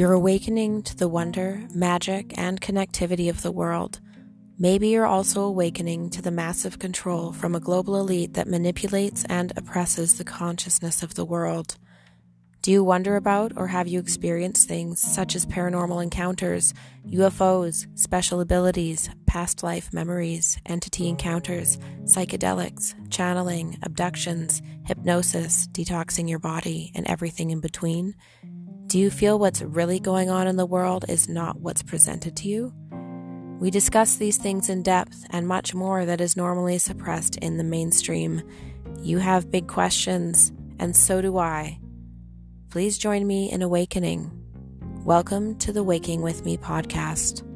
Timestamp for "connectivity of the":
2.58-3.52